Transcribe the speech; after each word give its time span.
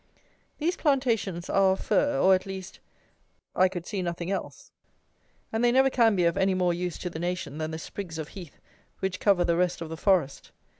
These 0.57 0.77
plantations 0.77 1.47
are 1.47 1.73
of 1.73 1.79
fir, 1.81 2.17
or, 2.19 2.33
at 2.33 2.47
least, 2.47 2.79
I 3.55 3.69
could 3.69 3.85
see 3.85 4.01
nothing 4.01 4.31
else, 4.31 4.71
and 5.53 5.63
they 5.63 5.71
never 5.71 5.91
can 5.91 6.15
be 6.15 6.25
of 6.25 6.37
any 6.37 6.55
more 6.55 6.73
use 6.73 6.97
to 6.97 7.09
the 7.11 7.19
nation 7.19 7.59
than 7.59 7.69
the 7.69 7.77
sprigs 7.77 8.17
of 8.17 8.29
heath 8.29 8.59
which 8.97 9.19
cover 9.19 9.43
the 9.45 9.55
rest 9.57 9.79
of 9.79 9.89
the 9.89 9.97
forest. 9.97 10.51